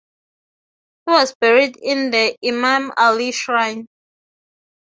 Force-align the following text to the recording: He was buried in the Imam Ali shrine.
He 1.05 1.11
was 1.11 1.35
buried 1.39 1.77
in 1.77 2.09
the 2.09 2.35
Imam 2.43 2.91
Ali 2.97 3.31
shrine. 3.31 3.85